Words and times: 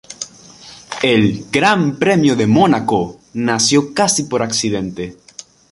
El 1.03 1.45
"Gran 1.51 1.99
Premio 1.99 2.35
de 2.35 2.47
Mónaco" 2.47 3.19
nació 3.35 3.93
casi 3.93 4.23
por 4.23 4.41
accidente. 4.41 5.17